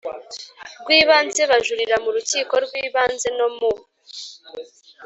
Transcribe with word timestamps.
rw 0.81 0.89
Ibanze 0.99 1.41
bajurira 1.51 1.95
mu 2.03 2.09
Rukiko 2.15 2.53
rw 2.65 2.73
Ibanze 2.85 3.27
no 3.39 3.47
mu 3.57 3.71